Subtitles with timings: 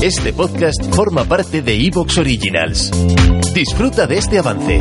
[0.00, 2.92] Este podcast forma parte de Evox Originals.
[3.52, 4.80] Disfruta de este avance.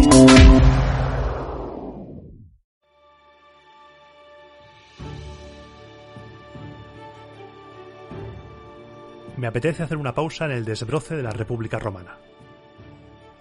[9.37, 12.19] Me apetece hacer una pausa en el desbroce de la República Romana.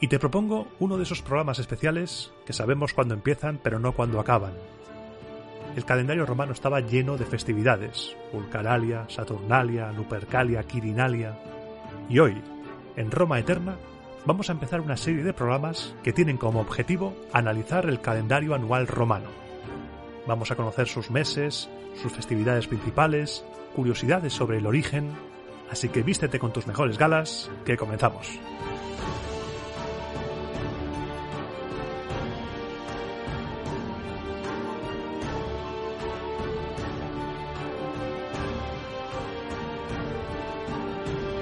[0.01, 4.19] Y te propongo uno de esos programas especiales que sabemos cuándo empiezan pero no cuándo
[4.19, 4.55] acaban.
[5.77, 11.39] El calendario romano estaba lleno de festividades, Vulcanalia, Saturnalia, Lupercalia, Quirinalia,
[12.09, 12.41] y hoy,
[12.97, 13.77] en Roma Eterna,
[14.25, 18.87] vamos a empezar una serie de programas que tienen como objetivo analizar el calendario anual
[18.87, 19.29] romano.
[20.27, 21.69] Vamos a conocer sus meses,
[22.01, 25.13] sus festividades principales, curiosidades sobre el origen,
[25.71, 28.39] así que vístete con tus mejores galas, que comenzamos.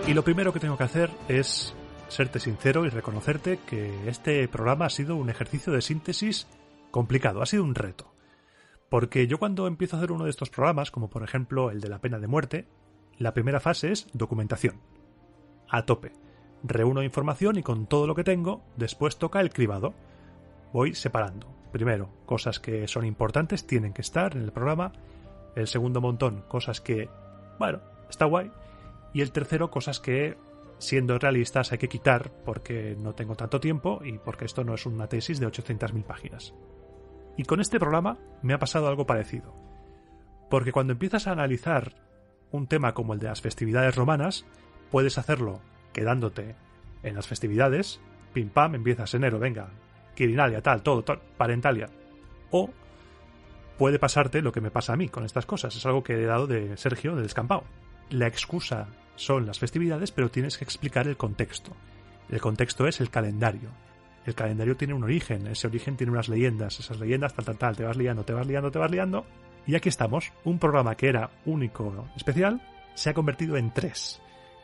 [0.07, 1.75] Y lo primero que tengo que hacer es
[2.09, 6.47] serte sincero y reconocerte que este programa ha sido un ejercicio de síntesis
[6.91, 8.13] complicado, ha sido un reto.
[8.91, 11.89] Porque yo cuando empiezo a hacer uno de estos programas, como por ejemplo el de
[11.89, 12.69] la pena de muerte,
[13.17, 14.79] la primera fase es documentación.
[15.71, 16.13] A tope.
[16.63, 19.95] Reúno información y con todo lo que tengo, después toca el cribado.
[20.75, 21.47] Voy separando.
[21.73, 24.93] Primero, cosas que son importantes, tienen que estar en el programa.
[25.57, 27.09] El segundo montón, cosas que,
[27.59, 27.81] bueno,
[28.11, 28.51] está guay
[29.15, 30.37] y el tercero, cosas que,
[30.79, 34.85] siendo realistas, hay que quitar porque no tengo tanto tiempo y porque esto no es
[34.85, 36.53] una tesis de 800.000 páginas.
[37.37, 39.55] Y con este programa me ha pasado algo parecido.
[40.51, 41.95] Porque cuando empiezas a analizar
[42.51, 44.45] un tema como el de las festividades romanas,
[44.91, 45.61] puedes hacerlo
[45.93, 46.57] quedándote
[47.05, 48.01] en las festividades,
[48.33, 49.71] pim pam, empiezas enero, venga,
[50.17, 51.89] Quirinalia, tal, todo, tal, Parentalia.
[52.51, 52.71] O
[53.79, 55.77] puede pasarte lo que me pasa a mí con estas cosas.
[55.77, 57.65] Es algo que he dado de Sergio, de Descampado.
[58.11, 61.73] La excusa son las festividades, pero tienes que explicar el contexto.
[62.29, 63.71] El contexto es el calendario.
[64.27, 67.77] El calendario tiene un origen, ese origen tiene unas leyendas, esas leyendas tal tal tal,
[67.77, 69.27] te vas liando, te vas liando, te vas liando.
[69.67, 72.61] Y aquí estamos, un programa que era único, especial,
[72.95, 74.21] se ha convertido en tres.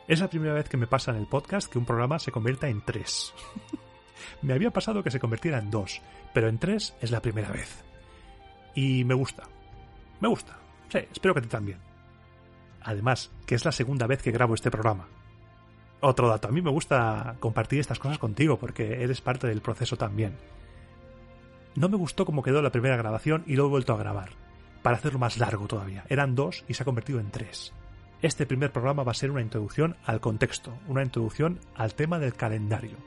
[0.07, 2.67] Es la primera vez que me pasa en el podcast que un programa se convierta
[2.67, 3.33] en tres.
[4.41, 6.01] me había pasado que se convirtiera en dos,
[6.33, 7.83] pero en tres es la primera vez.
[8.73, 9.43] Y me gusta.
[10.19, 10.57] Me gusta.
[10.89, 11.90] Sí, espero que a ti también.
[12.83, 15.07] Además, que es la segunda vez que grabo este programa.
[15.99, 19.97] Otro dato, a mí me gusta compartir estas cosas contigo porque eres parte del proceso
[19.97, 20.35] también.
[21.75, 24.31] No me gustó cómo quedó la primera grabación y lo he vuelto a grabar,
[24.81, 26.03] para hacerlo más largo todavía.
[26.09, 27.71] Eran dos y se ha convertido en tres.
[28.21, 32.33] Este primer programa va a ser una introducción al contexto, una introducción al tema del
[32.33, 32.97] calendario.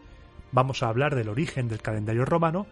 [0.50, 2.66] Vamos a hablar del origen del calendario romano,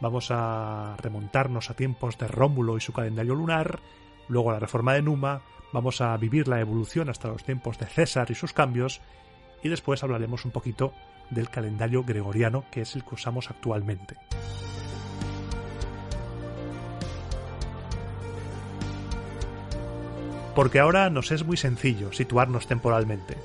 [0.00, 3.80] vamos a remontarnos a tiempos de Rómulo y su calendario lunar,
[4.28, 5.42] luego la reforma de Numa,
[5.72, 9.00] vamos a vivir la evolución hasta los tiempos de César y sus cambios,
[9.62, 10.92] y después hablaremos un poquito
[11.30, 14.16] del calendario gregoriano, que es el que usamos actualmente.
[20.54, 23.36] Porque ahora nos es muy sencillo situarnos temporalmente.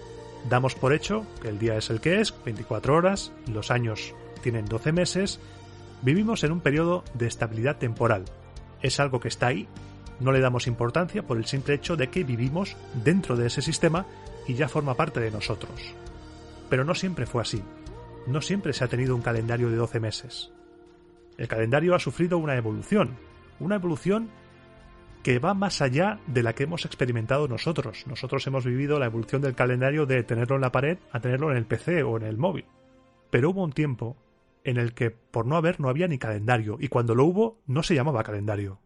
[0.50, 4.66] Damos por hecho que el día es el que es, 24 horas, los años tienen
[4.66, 5.40] 12 meses,
[6.02, 8.26] vivimos en un periodo de estabilidad temporal.
[8.82, 9.68] Es algo que está ahí
[10.24, 14.06] no le damos importancia por el simple hecho de que vivimos dentro de ese sistema
[14.48, 15.94] y ya forma parte de nosotros.
[16.70, 17.62] Pero no siempre fue así.
[18.26, 20.52] No siempre se ha tenido un calendario de 12 meses.
[21.38, 23.18] El calendario ha sufrido una evolución,
[23.60, 24.30] una evolución
[25.24, 28.06] que va más allá de la que hemos experimentado nosotros.
[28.08, 31.58] Nosotros hemos vivido la evolución del calendario de tenerlo en la pared a tenerlo en
[31.58, 32.66] el PC o en el móvil.
[33.30, 34.18] Pero hubo un tiempo
[34.64, 37.84] en el que por no haber no había ni calendario y cuando lo hubo no
[37.84, 38.80] se llamaba calendario.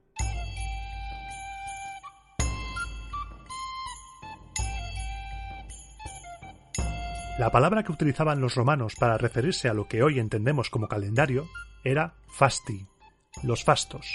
[7.38, 11.48] La palabra que utilizaban los romanos para referirse a lo que hoy entendemos como calendario
[11.84, 12.88] era fasti,
[13.44, 14.08] los fastos.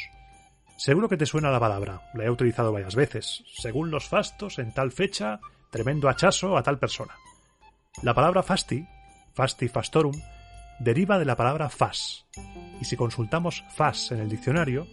[0.76, 3.44] Seguro que te suena la palabra, la he utilizado varias veces.
[3.46, 5.38] Según los fastos, en tal fecha,
[5.70, 7.14] tremendo hachazo a tal persona.
[8.02, 8.84] La palabra fasti,
[9.34, 10.20] fasti fastorum,
[10.80, 12.26] deriva de la palabra fas,
[12.80, 14.88] y si consultamos fas en el diccionario,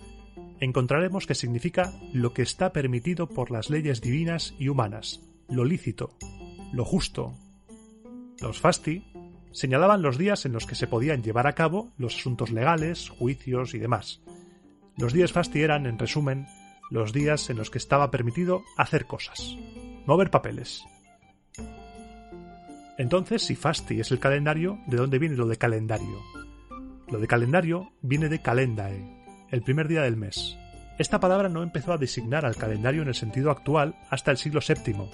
[0.59, 5.19] encontraremos que significa lo que está permitido por las leyes divinas y humanas,
[5.50, 6.15] lo lícito,
[6.71, 7.33] lo justo,
[8.41, 9.03] los fasti
[9.51, 13.74] señalaban los días en los que se podían llevar a cabo los asuntos legales, juicios
[13.74, 14.21] y demás.
[14.97, 16.47] Los días fasti eran, en resumen,
[16.89, 19.56] los días en los que estaba permitido hacer cosas,
[20.06, 20.83] mover papeles.
[22.97, 26.21] Entonces, si fasti es el calendario, ¿de dónde viene lo de calendario?
[27.09, 30.57] Lo de calendario viene de calendae, el primer día del mes.
[30.97, 34.59] Esta palabra no empezó a designar al calendario en el sentido actual hasta el siglo
[34.68, 35.09] VII,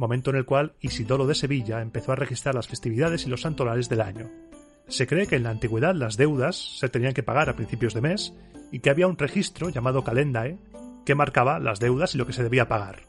[0.00, 3.90] momento en el cual Isidoro de Sevilla empezó a registrar las festividades y los santorales
[3.90, 4.30] del año.
[4.88, 8.00] Se cree que en la antigüedad las deudas se tenían que pagar a principios de
[8.00, 8.34] mes
[8.72, 10.58] y que había un registro llamado calendae
[11.04, 13.02] que marcaba las deudas y lo que se debía pagar.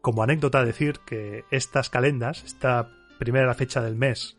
[0.00, 2.88] Como anécdota decir que estas calendas, esta
[3.18, 4.36] primera fecha del mes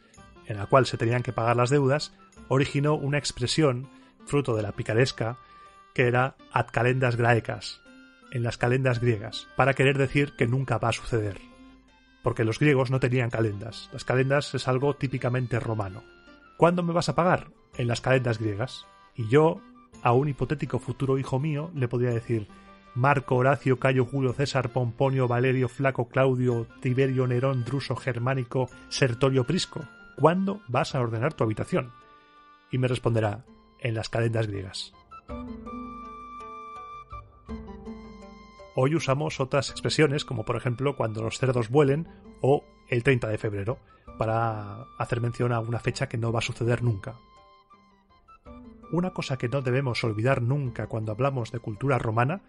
[0.47, 2.13] en la cual se tenían que pagar las deudas,
[2.47, 3.89] originó una expresión,
[4.25, 5.39] fruto de la picaresca,
[5.93, 7.81] que era ad calendas graecas,
[8.31, 11.54] en las calendas griegas, para querer decir que nunca va a suceder.
[12.25, 13.87] Porque los griegos no tenían calendas.
[13.93, 16.01] Las calendas es algo típicamente romano.
[16.57, 17.51] ¿Cuándo me vas a pagar?
[17.77, 18.87] En las calendas griegas.
[19.15, 19.61] Y yo,
[20.01, 22.47] a un hipotético futuro hijo mío, le podría decir
[22.95, 29.81] Marco, Horacio, Cayo, Julio, César, Pomponio, Valerio, Flaco, Claudio, Tiberio, Nerón, Druso, Germánico, Sertorio, Prisco.
[30.17, 31.91] ¿Cuándo vas a ordenar tu habitación?
[32.71, 33.45] Y me responderá,
[33.79, 34.93] en las calendas griegas.
[38.77, 42.09] Hoy usamos otras expresiones como por ejemplo cuando los cerdos vuelen
[42.41, 43.79] o el 30 de febrero
[44.17, 47.15] para hacer mención a una fecha que no va a suceder nunca.
[48.91, 52.41] Una cosa que no debemos olvidar nunca cuando hablamos de cultura romana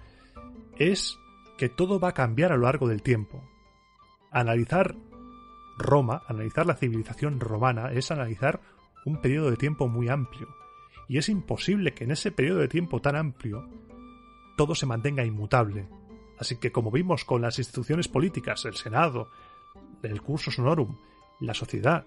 [0.77, 1.17] es
[1.57, 3.43] que todo va a cambiar a lo largo del tiempo.
[4.33, 4.97] Analizar
[5.79, 8.61] Roma, analizar la civilización romana, es analizar
[9.05, 10.49] un periodo de tiempo muy amplio.
[11.09, 13.69] Y es imposible que en ese periodo de tiempo tan amplio
[14.57, 15.87] todo se mantenga inmutable.
[16.39, 19.29] Así que como vimos con las instituciones políticas, el Senado,
[20.03, 20.97] el curso sonorum,
[21.41, 22.07] la sociedad,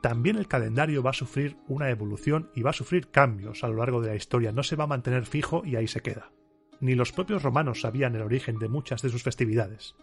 [0.00, 3.76] también el calendario va a sufrir una evolución y va a sufrir cambios a lo
[3.76, 6.30] largo de la historia, no se va a mantener fijo y ahí se queda.
[6.80, 9.96] Ni los propios romanos sabían el origen de muchas de sus festividades,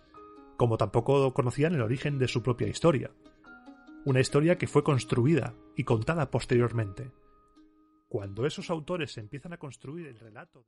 [0.57, 3.11] como tampoco conocían el origen de su propia historia,
[4.03, 7.11] una historia que fue construida y contada posteriormente.
[8.09, 10.67] Cuando esos autores empiezan a construir el relato